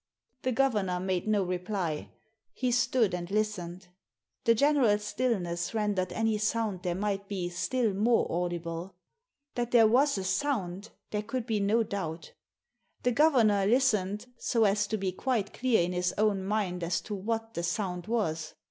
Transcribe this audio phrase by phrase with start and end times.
[0.41, 2.09] The governor made no reply.
[2.53, 3.87] He stood and listened.
[4.45, 8.95] The general stillness rendered any sound there might be still more audible.
[9.53, 12.33] That there was a sound there could be no doubt
[13.03, 16.47] The governor listened, so as to be quite clear in his own Digitized by VjOOQIC
[16.47, 18.55] THE PHOTOGRAPHS 57 mind as to what the sound was.